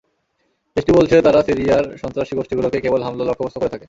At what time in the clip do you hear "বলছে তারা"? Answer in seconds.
0.97-1.39